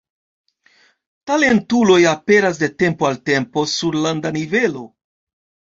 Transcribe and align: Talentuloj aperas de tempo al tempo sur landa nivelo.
Talentuloj 1.31 1.99
aperas 2.13 2.63
de 2.65 2.73
tempo 2.85 3.11
al 3.11 3.23
tempo 3.33 3.69
sur 3.77 4.03
landa 4.09 4.35
nivelo. 4.41 4.87